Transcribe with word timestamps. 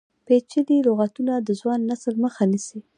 پیچلي 0.27 0.77
لغتونه 0.87 1.33
د 1.37 1.49
ځوان 1.59 1.79
نسل 1.89 2.13
مخه 2.23 2.43
نیسي. 2.51 2.79